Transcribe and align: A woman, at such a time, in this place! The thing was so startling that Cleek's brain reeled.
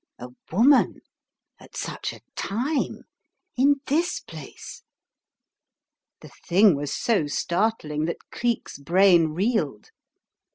A 0.17 0.29
woman, 0.51 1.01
at 1.59 1.77
such 1.77 2.11
a 2.11 2.21
time, 2.35 3.03
in 3.55 3.81
this 3.85 4.19
place! 4.19 4.81
The 6.21 6.31
thing 6.47 6.75
was 6.75 6.91
so 6.91 7.27
startling 7.27 8.05
that 8.05 8.31
Cleek's 8.31 8.79
brain 8.79 9.27
reeled. 9.35 9.91